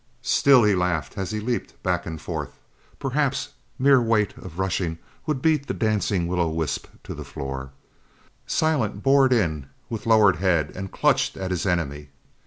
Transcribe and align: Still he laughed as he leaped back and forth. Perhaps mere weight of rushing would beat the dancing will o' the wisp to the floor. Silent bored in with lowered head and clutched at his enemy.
Still 0.23 0.63
he 0.63 0.73
laughed 0.73 1.15
as 1.15 1.29
he 1.29 1.39
leaped 1.39 1.83
back 1.83 2.07
and 2.07 2.19
forth. 2.19 2.57
Perhaps 2.97 3.49
mere 3.77 4.01
weight 4.01 4.35
of 4.35 4.57
rushing 4.57 4.97
would 5.27 5.43
beat 5.43 5.67
the 5.67 5.75
dancing 5.75 6.25
will 6.25 6.39
o' 6.39 6.45
the 6.47 6.55
wisp 6.55 6.87
to 7.03 7.13
the 7.13 7.23
floor. 7.23 7.69
Silent 8.47 9.03
bored 9.03 9.31
in 9.31 9.67
with 9.91 10.07
lowered 10.07 10.37
head 10.37 10.71
and 10.73 10.91
clutched 10.91 11.37
at 11.37 11.51
his 11.51 11.67
enemy. 11.67 12.09